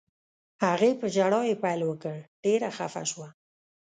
هغې 0.63 0.91
په 0.99 1.05
ژړا 1.15 1.41
یې 1.49 1.55
پیل 1.63 1.81
وکړ، 1.85 2.17
ډېره 2.43 2.69
خفه 2.77 3.03
شوه. 3.11 3.29